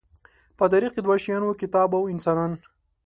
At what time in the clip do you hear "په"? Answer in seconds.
0.57-0.63